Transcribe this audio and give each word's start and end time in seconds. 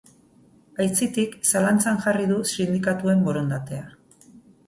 Aitzitik, 0.85 1.33
zalantzan 1.51 2.01
jarri 2.07 2.25
du 2.31 2.39
sindikatuen 2.53 3.21
borondatea. 3.27 3.85